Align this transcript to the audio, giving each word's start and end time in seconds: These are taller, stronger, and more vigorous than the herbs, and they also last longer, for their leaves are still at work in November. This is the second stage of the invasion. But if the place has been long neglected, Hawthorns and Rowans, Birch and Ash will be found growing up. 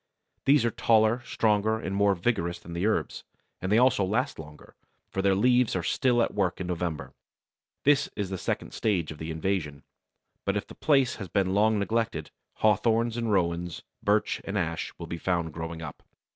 These 0.45 0.65
are 0.65 0.71
taller, 0.71 1.21
stronger, 1.25 1.77
and 1.79 1.95
more 1.95 2.15
vigorous 2.15 2.57
than 2.57 2.73
the 2.73 2.87
herbs, 2.87 3.23
and 3.61 3.71
they 3.71 3.77
also 3.77 4.03
last 4.03 4.39
longer, 4.39 4.73
for 5.11 5.21
their 5.21 5.35
leaves 5.35 5.75
are 5.75 5.83
still 5.83 6.23
at 6.23 6.33
work 6.33 6.59
in 6.59 6.65
November. 6.65 7.13
This 7.83 8.09
is 8.15 8.31
the 8.31 8.39
second 8.39 8.73
stage 8.73 9.11
of 9.11 9.19
the 9.19 9.29
invasion. 9.29 9.83
But 10.43 10.57
if 10.57 10.65
the 10.65 10.73
place 10.73 11.17
has 11.17 11.27
been 11.27 11.53
long 11.53 11.77
neglected, 11.77 12.31
Hawthorns 12.63 13.15
and 13.15 13.31
Rowans, 13.31 13.83
Birch 14.01 14.41
and 14.43 14.57
Ash 14.57 14.91
will 14.97 15.05
be 15.05 15.19
found 15.19 15.53
growing 15.53 15.83
up. 15.83 16.01